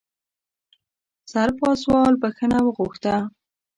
[1.31, 3.15] سرپازوال بښنه وغوښته.